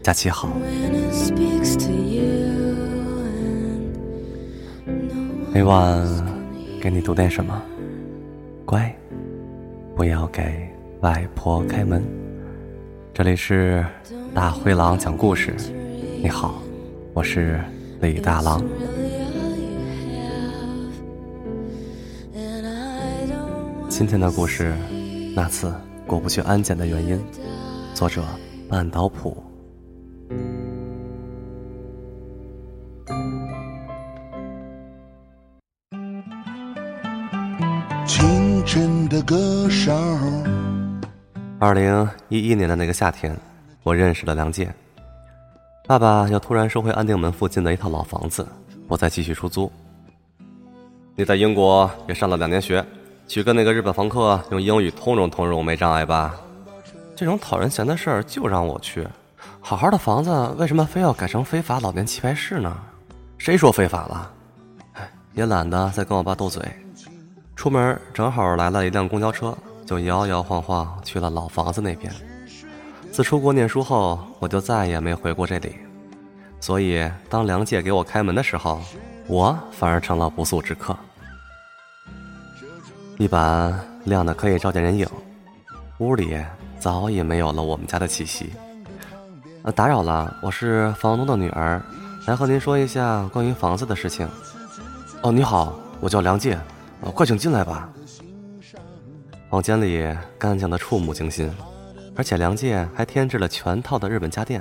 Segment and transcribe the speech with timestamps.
[0.00, 0.48] 假期好。
[5.52, 6.06] 每晚
[6.80, 7.60] 给你读点什么？
[8.64, 8.94] 乖，
[9.96, 10.68] 不要给
[11.00, 12.00] 外婆开门。
[13.12, 13.84] 这里是
[14.32, 15.52] 大灰狼讲故事。
[16.22, 16.62] 你好，
[17.12, 17.58] 我是
[18.00, 18.62] 李大狼。
[23.88, 24.72] 今天的故事，
[25.34, 25.72] 那次
[26.06, 27.18] 过不去安检的原因。
[27.94, 28.22] 作者：
[28.68, 29.42] 半岛普。
[38.06, 41.00] 清晨的歌声。
[41.58, 43.34] 二零一一年的那个夏天，
[43.84, 44.70] 我认识了梁介。
[45.86, 48.46] 爸爸要突然收回安定门附近的一套老房子，
[48.86, 49.70] 不再继续出租。
[51.16, 52.84] 你在英国也上了两年学。
[53.26, 56.34] 去跟那个日本房客用英语通融通融没障碍吧？
[57.16, 59.06] 这种讨人嫌的事儿就让我去。
[59.60, 62.76] 好好的房子为什么非要改成非法老年棋牌室呢？
[63.38, 64.30] 谁说非法了？
[64.94, 66.62] 哎，也懒得再跟我爸斗嘴。
[67.54, 72.12] 出门正好来了一辆公交车，就摇摇晃晃去了老房子那边。
[73.12, 75.76] 自出国念书后，我就再也没回过这里。
[76.60, 78.80] 所以当梁介给我开门的时候，
[79.26, 80.96] 我反而成了不速之客。
[83.22, 85.06] 地板亮的可以照见人影，
[85.98, 86.36] 屋里
[86.80, 88.50] 早已没有了我们家的气息。
[89.62, 91.80] 呃，打扰了，我是房东的女儿，
[92.26, 94.28] 来和您说一下关于房子的事情。
[95.22, 96.58] 哦，你好，我叫梁介，
[97.14, 97.88] 快请进来吧。
[99.48, 100.04] 房间里
[100.36, 101.48] 干净的触目惊心，
[102.16, 104.60] 而且梁介还添置了全套的日本家电。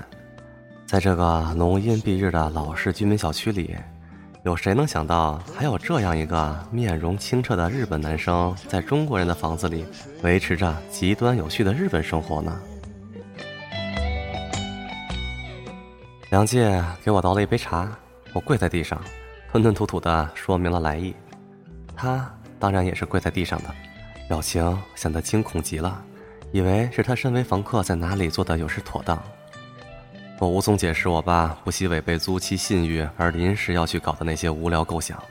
[0.86, 3.76] 在这个浓荫蔽日的老式居民小区里。
[4.44, 9.86] 有谁能想到，还有这样一个面容清澈的日本男生，在中国人的房子里
[10.24, 12.60] 维持着极端有序的日本生活呢？
[16.32, 17.88] 梁介给我倒了一杯茶，
[18.34, 19.00] 我跪在地上，
[19.52, 21.14] 吞吞吐吐的说明了来意。
[21.96, 22.28] 他
[22.58, 23.70] 当然也是跪在地上的，
[24.28, 26.04] 表情显得惊恐极了，
[26.52, 29.22] 以为是他身为房客在哪里做的有失妥当。
[30.42, 35.22] 我无从解释我爸不惜违背租期信誉而临时要去搞的那些无聊构想。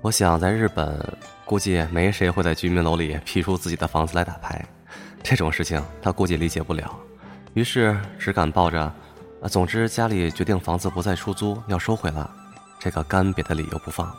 [0.00, 0.98] 我想在日本，
[1.44, 4.64] 估计没谁会在居民楼里辟出自己的房子来打牌，
[5.22, 6.98] 这种事情他估计理解不了，
[7.52, 8.90] 于是只敢抱着
[9.50, 12.34] “总之家里决定房子不再出租，要收回了”
[12.80, 14.10] 这个干瘪的理由不放。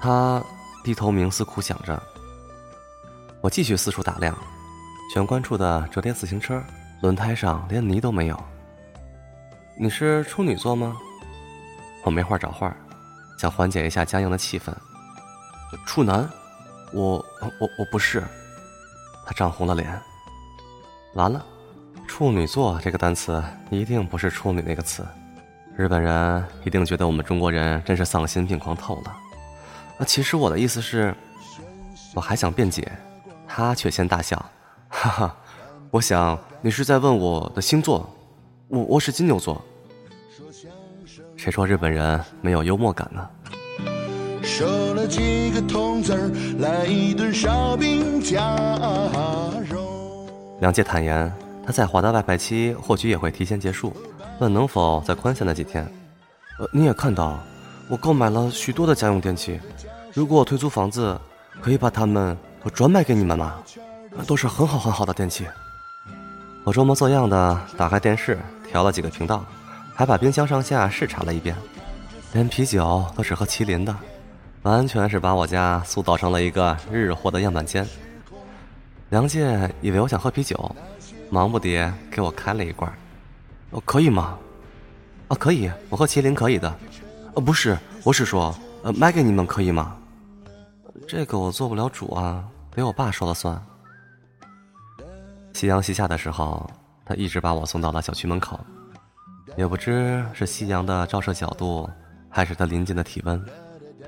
[0.00, 0.42] 他
[0.82, 2.02] 低头冥思苦想着，
[3.40, 4.36] 我继续四处打量，
[5.14, 6.60] 玄关处的折叠自行车
[7.00, 8.36] 轮胎上连泥都没有。
[9.80, 10.96] 你是处女座吗？
[12.02, 12.76] 我没话找话，
[13.38, 14.72] 想缓解一下僵硬的气氛。
[15.86, 16.28] 处男，
[16.92, 17.24] 我
[17.60, 18.24] 我我不是。
[19.24, 19.88] 他涨红了脸。
[21.14, 21.46] 完了，
[22.08, 23.40] 处女座这个单词
[23.70, 25.06] 一定不是处女那个词，
[25.76, 29.16] 日本人一定觉得我们中国人真是丧心病狂透了。
[29.98, 31.14] 啊，其实我的意思是，
[32.16, 32.90] 我还想辩解，
[33.46, 34.44] 他却先大笑，
[34.88, 35.36] 哈哈，
[35.92, 38.12] 我想你是在问我的星座。
[38.68, 39.62] 我我是金牛座。
[41.36, 43.26] 谁说日本人没有幽默感呢？
[50.60, 51.32] 梁介坦言，
[51.64, 53.90] 他在华的外派期或许也会提前结束，
[54.38, 55.82] 问能否再宽限那几天。
[56.58, 57.38] 呃，你也看到，
[57.88, 59.58] 我购买了许多的家用电器，
[60.12, 61.18] 如果我退租房子，
[61.62, 62.36] 可以把它们
[62.74, 63.54] 转卖给你们吗？
[64.26, 65.46] 都是很好很好的电器。
[66.64, 68.36] 我装模作样的打开电视。
[68.70, 69.44] 调了几个频道，
[69.94, 71.56] 还把冰箱上下视察了一遍，
[72.32, 73.96] 连啤酒都是喝麒麟的，
[74.62, 77.86] 完全是把我家塑造成了一个日货的样板间。
[79.08, 80.76] 梁介以为我想喝啤酒，
[81.30, 82.92] 忙不迭给我开了一罐。
[83.70, 84.38] 哦，可以吗？
[85.28, 86.74] 啊，可以，我喝麒麟可以的。
[87.34, 89.96] 呃，不是，我是说，呃，卖给你们可以吗？
[91.06, 93.60] 这个我做不了主啊，得我爸说了算。
[95.54, 96.70] 夕阳西下的时候。
[97.08, 98.60] 他一直把我送到了小区门口，
[99.56, 101.88] 也不知是夕阳的照射角度，
[102.28, 103.42] 还是他临近的体温，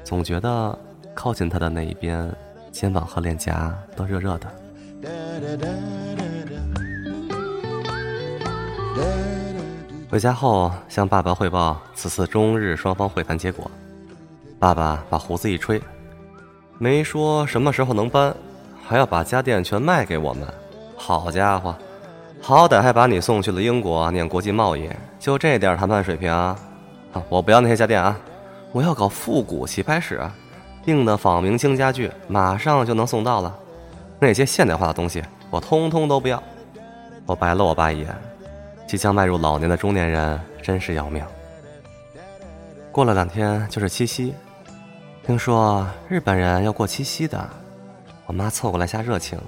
[0.05, 0.79] 总觉得
[1.15, 2.31] 靠近他的那一边，
[2.71, 4.53] 肩膀和脸颊都热热的。
[10.11, 13.71] 回家后向爸爸汇报此次中日双方会谈结果，
[14.59, 15.81] 爸爸把胡子一吹，
[16.77, 18.35] 没说什么时候能搬，
[18.87, 20.47] 还要把家电全卖给我们，
[20.99, 21.75] 好家伙！
[22.43, 24.89] 好歹还把你送去了英国念国际贸易，
[25.19, 26.59] 就这点谈判水平啊！
[27.29, 28.19] 我不要那些家电啊，
[28.73, 30.21] 我要搞复古棋牌室，
[30.85, 33.55] 订的仿明清家具马上就能送到了。
[34.19, 36.43] 那些现代化的东西，我通通都不要。
[37.27, 38.09] 我白了我爸一眼，
[38.87, 41.23] 即将迈入老年的中年人真是要命。
[42.91, 44.35] 过了两天就是七夕，
[45.25, 47.49] 听说日本人要过七夕的，
[48.27, 49.39] 我妈凑过来瞎热情。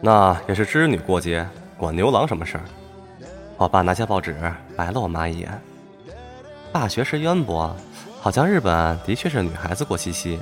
[0.00, 1.46] 那也是织女过节，
[1.82, 2.64] 管牛郎什么事儿？
[3.56, 4.36] 我爸拿下报纸，
[4.76, 5.60] 白了我妈一眼。
[6.70, 7.74] 爸学识渊博，
[8.20, 10.38] 好像日本的确是女孩子过七夕，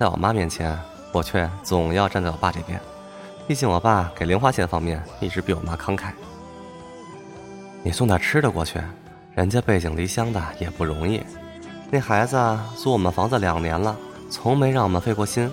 [0.00, 0.74] 在我妈面前，
[1.12, 2.80] 我却总要站在我爸这边。
[3.46, 6.12] 毕竟我爸给零花钱方面一直比我妈慷慨。
[7.82, 8.80] 你送点吃的过去。
[9.34, 11.22] 人家背井离乡的也不容易，
[11.90, 12.38] 那孩子
[12.74, 13.94] 租我们房子两年了，
[14.30, 15.52] 从没让我们费过心。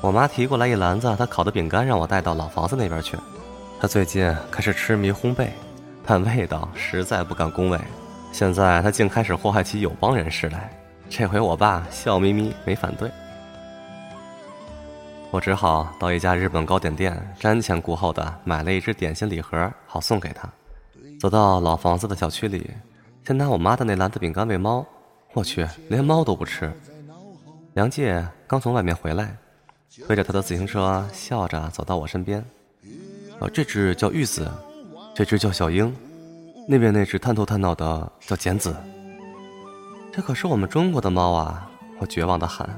[0.00, 3.16] 我妈提过来一篮子她烤的饼干，让我带到老房子那边去。
[3.80, 5.48] 她最近开始痴迷烘焙，
[6.04, 7.78] 但味道实在不敢恭维。
[8.32, 10.68] 现在她竟开始祸害起友邦人士来，
[11.08, 13.08] 这回我爸笑眯眯没反对。
[15.30, 20.48] 我只好到一家日本糕点店，瞻前顾后的买了一只点心礼盒，好送给他。
[21.20, 22.68] 走到老房子的小区里，
[23.24, 24.84] 先拿我妈的那篮子饼干喂猫。
[25.34, 26.72] 我去，连猫都不吃。
[27.74, 29.36] 梁介刚从外面回来，
[30.04, 32.44] 推着他的自行车，笑着走到我身边。
[33.40, 34.50] 呃，这只叫玉子，
[35.14, 35.94] 这只叫小英，
[36.66, 38.74] 那边那只探头探脑的叫简子。
[40.12, 41.70] 这可是我们中国的猫啊！
[42.00, 42.68] 我绝望的喊。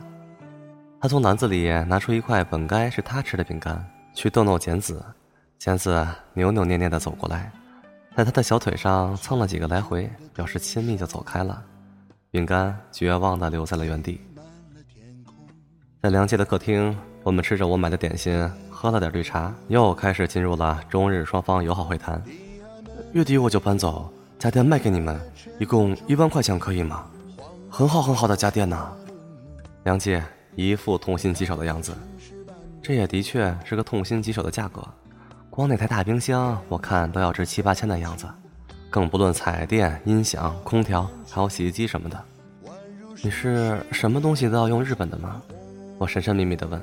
[1.01, 3.83] 他从篮子里拿出一块本该是他吃的饼干，
[4.15, 5.03] 去逗弄简子。
[5.59, 7.51] 简子扭扭捏捏的走过来。
[8.17, 11.63] 在他的小腿上蹭了几个来回，表示亲密，就走开了。
[12.31, 14.21] 饼干绝望的留在了原地。
[16.03, 22.20] 在梁界的客厅，我们吃着我买的点心，喝了点绿茶，又开始进入了中日双方友好会谈。
[23.12, 25.20] 月底我就搬走，家电卖给你们，
[25.58, 27.05] 一共一万块钱，可以吗？
[27.69, 28.90] 很好很好的家电呢。
[29.84, 30.22] 梁姐
[30.56, 31.93] 一副痛心疾首的样子，
[32.82, 34.82] 这也的确是个痛心疾首的价格。
[35.50, 38.26] 光那台大冰箱，我看都要值七八千的样子，
[38.88, 42.19] 更不论彩电、音响、空调，还有洗衣机什么的。
[43.22, 45.43] 你是什么东西都要用日本的吗？
[45.99, 46.81] 我神神秘秘的问。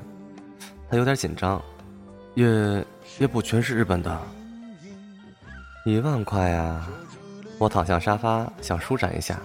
[0.90, 1.60] 他有点紧张，
[2.34, 2.84] 也
[3.18, 4.20] 也不全是日本的。
[5.84, 6.88] 一万块啊！
[7.58, 9.38] 我躺向沙发想舒展一下，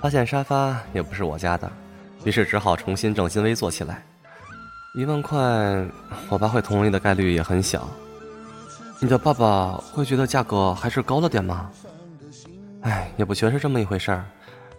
[0.00, 1.70] 发现沙发也不是我家的，
[2.24, 4.02] 于是只好重新正襟危坐起来。
[4.94, 5.38] 一万块，
[6.28, 7.88] 我爸会同意的概率也很小。
[9.00, 11.70] 你的爸爸会觉得价格还是高了点吗？
[12.82, 14.24] 哎，也不全是这么一回事儿，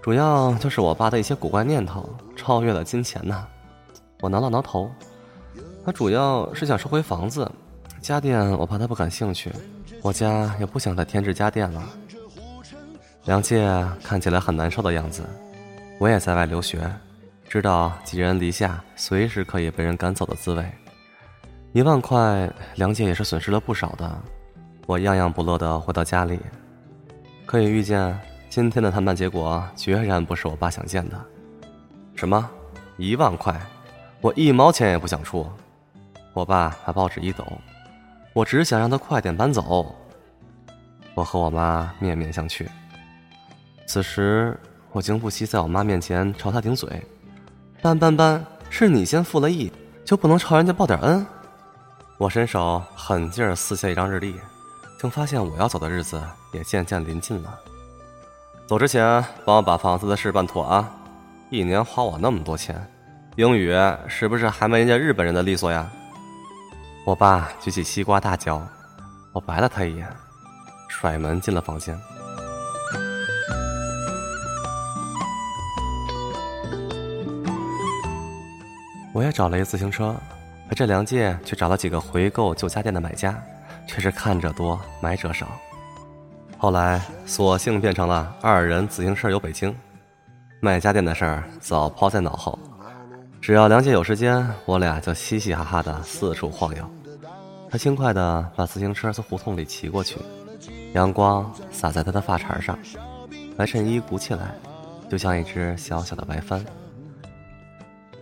[0.01, 3.45] 主要就是我爸的一些古怪念头超越了金钱呐。
[4.21, 4.89] 我挠了挠头，
[5.85, 7.49] 他主要是想收回房子，
[8.01, 9.51] 家电我怕他不感兴趣，
[10.01, 11.83] 我家也不想再添置家电了。
[13.25, 13.67] 梁介
[14.03, 15.23] 看起来很难受的样子，
[15.99, 16.91] 我也在外留学，
[17.47, 20.65] 知道寄人篱下随时可以被人赶走的滋味。
[21.73, 24.11] 一万块，梁姐也是损失了不少的。
[24.85, 26.39] 我样样不乐的回到家里，
[27.45, 31.19] 可以预见今天的谈判结果决然不是我爸想见的。
[32.15, 32.49] 什么？
[32.97, 33.59] 一万块？
[34.21, 35.47] 我一毛钱也不想出。
[36.33, 37.45] 我爸把报纸一抖，
[38.33, 39.95] 我只想让他快点搬走。
[41.13, 42.65] 我和我妈面面相觑。
[43.85, 44.57] 此时，
[44.91, 47.01] 我竟不惜在我妈面前朝他顶嘴
[47.81, 49.71] ：“搬搬搬，是你先负了亿，
[50.05, 51.25] 就不能朝人家报点恩？”
[52.17, 54.35] 我伸手狠劲儿撕下一张日历，
[54.99, 56.21] 竟发现我要走的日子
[56.53, 57.59] 也渐渐临近了。
[58.67, 60.89] 走之前帮我把房子的事办妥啊！
[61.49, 62.79] 一年花我那么多钱，
[63.35, 63.73] 英语
[64.07, 65.89] 是不是还没人家日本人的利索呀？
[67.09, 68.61] 我爸举起西瓜大嚼，
[69.31, 70.07] 我白了他一眼，
[70.87, 71.99] 甩门进了房间。
[79.11, 80.15] 我也找了一自行车。
[80.69, 83.35] 陪着梁介去找了几个回购旧家电的买家，
[83.87, 85.47] 却是看着多买者少。
[86.59, 89.75] 后来索性变成了二人自行车游北京，
[90.59, 92.59] 卖家电的事儿早抛在脑后。
[93.41, 96.87] 只要梁介有时间，我俩就嘻嘻哈哈的四处晃悠。
[97.71, 100.17] 他轻快的把自行车从胡同里骑过去，
[100.93, 102.77] 阳光洒在他的发茬上，
[103.55, 104.55] 白衬衣鼓起来，
[105.09, 106.63] 就像一只小小的白帆。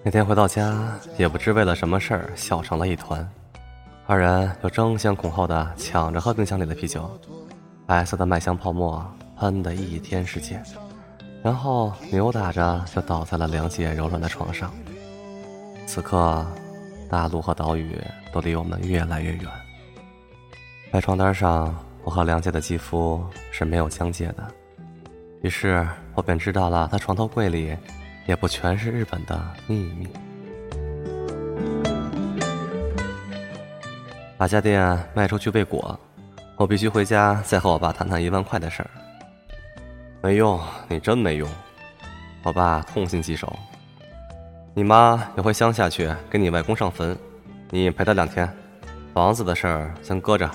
[0.03, 3.27] 那天回到家，也不知为了什么事儿笑成了一团。
[4.05, 7.09] 二人又争先恐后的抢着喝冰箱里的啤酒，
[7.85, 9.05] 白色的麦香泡沫
[9.37, 10.61] 喷得一天世界，
[11.41, 14.71] 然后扭打着就倒在了梁姐柔软的床上。
[15.85, 16.45] 此刻，
[17.09, 17.99] 大陆和岛屿
[18.31, 19.43] 都离我们越来越远。
[20.91, 24.47] 白床单上，我和梁姐的肌肤是没有疆界的，
[25.41, 27.77] 于是我便知道了她床头柜里。
[28.27, 30.05] 也不全是日本的秘密。
[34.37, 35.97] 把家电卖出去未果，
[36.57, 38.89] 我必须回家再和我爸谈谈一万块的事儿。
[40.21, 40.59] 没用，
[40.89, 41.49] 你真没用。
[42.43, 43.57] 我爸痛心疾首。
[44.77, 47.17] 你妈要回乡下去给你外公上坟，
[47.71, 48.47] 你陪她两天。
[49.11, 50.47] 房子的事儿先搁着，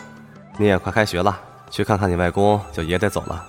[0.56, 1.36] 你也快开学了，
[1.70, 3.44] 去看看你外公就也得走了。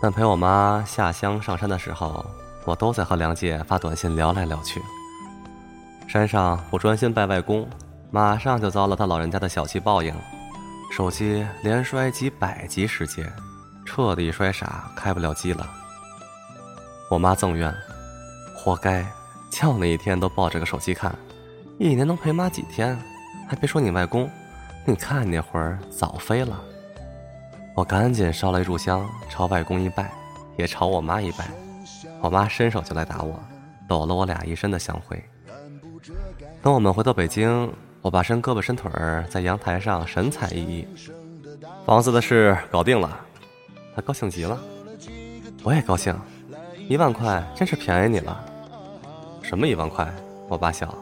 [0.00, 2.24] 但陪我妈下乡上山的时候，
[2.64, 4.80] 我都在和梁姐发短信聊来聊去。
[6.06, 7.68] 山上不专心拜外公，
[8.12, 10.14] 马上就遭了他老人家的小气报应，
[10.92, 13.28] 手机连摔几百级时间，
[13.84, 15.68] 彻底摔傻，开不了机了。
[17.10, 17.74] 我妈赠怨，
[18.64, 19.04] 活该，
[19.50, 21.14] 叫那一天都抱着个手机看，
[21.78, 22.98] 一年能陪妈几天？
[23.46, 24.26] 还别说你外公，
[24.86, 26.58] 你看那会儿早飞了。
[27.74, 30.10] 我赶紧烧了一炷香，朝外公一拜，
[30.56, 31.50] 也朝我妈一拜。
[32.22, 33.38] 我妈伸手就来打我，
[33.86, 35.22] 抖了我俩一身的香灰。
[36.62, 40.86] 等我们回到北京，我爸伸胳膊伸腿儿在阳台上神采奕奕，
[41.84, 43.20] 房子的事搞定了，
[43.94, 44.58] 他高兴极了，
[45.62, 46.18] 我也高兴，
[46.88, 48.43] 一万块真是便宜你了。
[49.44, 50.10] 什么一万块？
[50.48, 50.92] 我爸笑，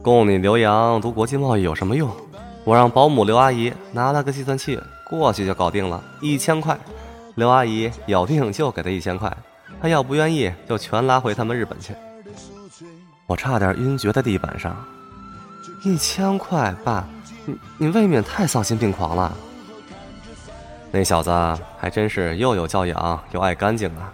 [0.00, 2.10] 供你留洋读国际贸易有什么用？
[2.64, 6.76] 我让保姆刘阿姨拿了个计算器过去就搞定了，一千块。
[7.34, 9.30] 刘阿姨咬定就给他一千块，
[9.82, 11.94] 他要不愿意就全拉回他们日本去。
[13.26, 14.74] 我差点晕厥在地板上。
[15.84, 17.06] 一千块，爸，
[17.44, 19.36] 你你未免太丧心病狂了。
[20.90, 21.30] 那小子
[21.76, 24.10] 还真是又有教养又爱干净啊！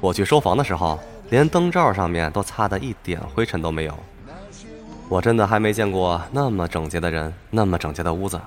[0.00, 0.98] 我去收房的时候，
[1.30, 3.94] 连灯罩上面都擦得一点灰尘都没有。
[5.08, 8.40] 我真的还没见过那么整洁的人，那么整洁的屋子。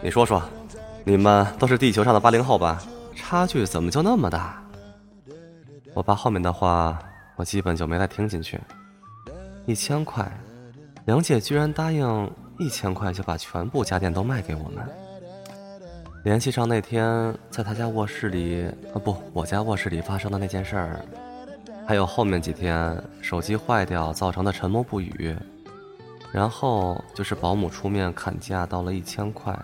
[0.00, 0.42] 你说说，
[1.04, 2.82] 你们都是地球上的八零后吧？
[3.14, 4.62] 差距怎么就那么大？
[5.94, 6.98] 我爸后面的话，
[7.36, 8.60] 我基本就没再听进去。
[9.66, 10.30] 一千块，
[11.04, 14.84] 梁姐居然答应一千块就把全部家电都卖给我们。
[16.24, 21.00] 联系上那天在他家卧室里，啊不，我家卧室里发生的那件事儿，
[21.86, 25.36] 还有后面几天手机坏掉造成的沉默不语，
[26.32, 29.56] 然后就是保姆出面砍价到了一千块，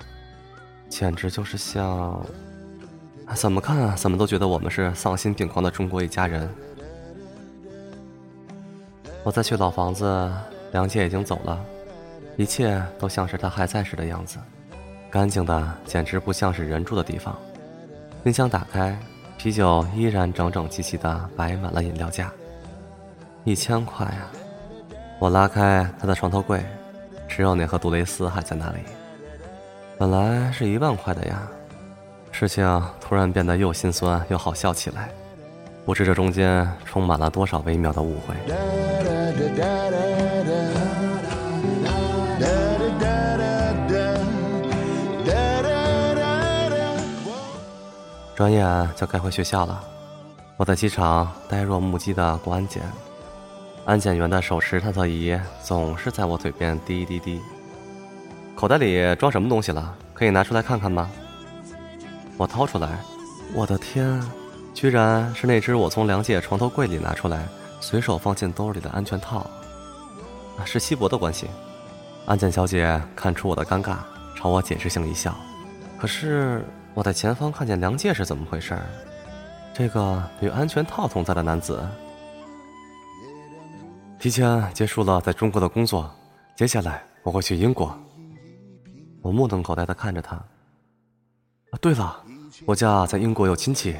[0.89, 2.21] 简直就是像，
[3.35, 6.49] 怎么看怎么都觉得我们是丧心病狂的中国一家人。
[9.25, 10.31] 我再去老房子，
[10.73, 11.63] 梁姐已经走了，
[12.37, 14.39] 一切都像是她还在时的样子，
[15.11, 17.37] 干净的简直不像是人住的地方。
[18.25, 18.99] 冰箱打开，
[19.39, 22.31] 啤酒依然整整齐齐的摆满了饮料架。
[23.45, 24.27] 一千块啊！
[25.21, 26.61] 我拉开她的床头柜，
[27.29, 28.79] 只有那盒杜蕾斯还在那里。
[29.97, 31.49] 本来是一万块的呀，
[32.33, 35.09] 事情突然变得又心酸又好笑起来。
[35.87, 38.35] 不知这中间充满了多少微妙的误会。
[48.39, 49.83] 转眼就该回学校了，
[50.57, 52.85] 我在机场呆若木鸡的过安检，
[53.85, 57.41] 安检员的手持探测仪总是在我嘴边滴滴滴。
[58.55, 59.93] 口袋里装什么东西了？
[60.15, 61.11] 可以拿出来看看吗？
[62.37, 63.01] 我掏出来，
[63.55, 64.23] 我的天！
[64.73, 67.45] 居然是那只我从梁姐床头柜里拿出来，
[67.81, 69.51] 随手放进兜里的安全套。
[70.65, 71.49] 是西博的关系。
[72.25, 73.97] 安检小姐看出我的尴尬，
[74.37, 75.35] 朝我解释性一笑。
[75.99, 76.65] 可是
[76.95, 78.77] 我在前方看见梁介是怎么回事？
[79.73, 81.87] 这个与安全套同在的男子，
[84.19, 86.11] 提前结束了在中国的工作，
[86.57, 87.97] 接下来我会去英国。
[89.23, 90.35] 我目瞪口呆的看着他。
[90.35, 92.25] 啊，对了，
[92.67, 93.97] 我家在英国有亲戚。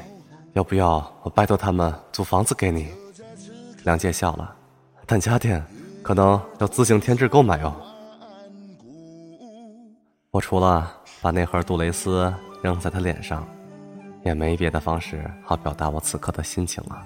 [0.53, 2.87] 要不要我拜托他们租房子给你？
[3.83, 4.53] 梁介笑了，
[5.05, 5.63] 但家电
[6.01, 7.73] 可能要自行添置购买哦。
[10.31, 10.91] 我除了
[11.21, 13.47] 把那盒杜蕾斯扔在他脸上，
[14.23, 17.05] 也没别的方式好表达我此刻的心情了。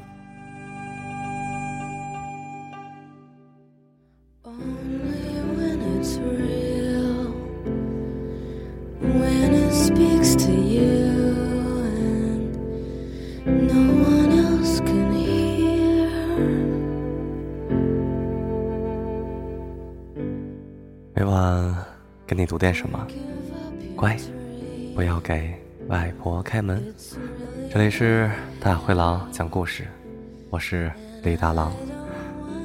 [21.16, 21.76] 每晚
[22.26, 23.08] 给你读点什么，
[23.96, 24.18] 乖，
[24.96, 25.54] 不要给
[25.88, 26.82] 外婆开门。
[27.72, 29.88] 这里是大灰狼讲故事，
[30.52, 30.92] 我是
[31.24, 31.74] 李大狼。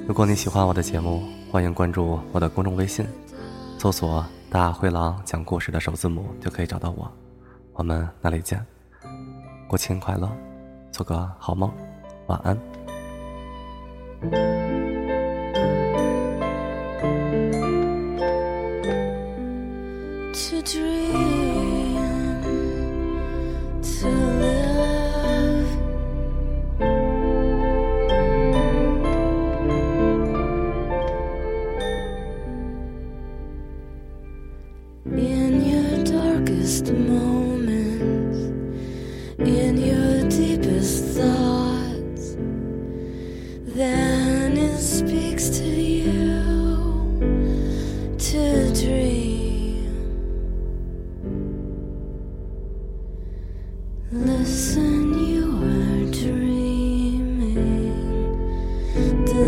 [0.07, 3.07] 如果你喜欢我的节目，欢迎关注我的公众微信，
[3.79, 7.11] 搜索“大灰狼讲故事”的首字母就可以找到我。
[7.73, 8.65] 我们那里见，
[9.67, 10.31] 国庆快乐，
[10.93, 11.73] 做个好梦，
[12.27, 14.68] 晚安。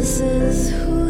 [0.00, 1.09] This is who